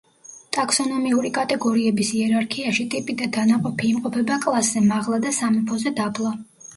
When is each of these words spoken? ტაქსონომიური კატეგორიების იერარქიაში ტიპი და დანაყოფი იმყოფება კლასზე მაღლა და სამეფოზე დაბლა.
ტაქსონომიური 0.55 1.29
კატეგორიების 1.33 2.09
იერარქიაში 2.19 2.85
ტიპი 2.93 3.15
და 3.19 3.27
დანაყოფი 3.35 3.91
იმყოფება 3.91 4.39
კლასზე 4.47 4.83
მაღლა 4.87 5.21
და 5.27 5.35
სამეფოზე 5.41 5.93
დაბლა. 6.01 6.33